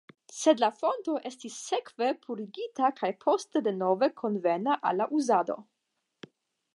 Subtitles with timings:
[0.35, 5.59] Sed la fonto estis sekve purigita kaj poste denove konvena al la uzado.